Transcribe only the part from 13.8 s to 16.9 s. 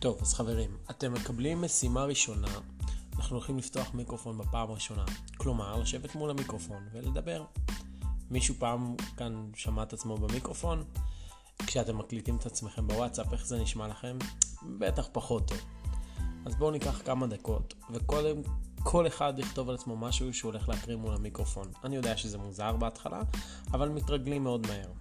לכם? בטח פחות טוב. אז בואו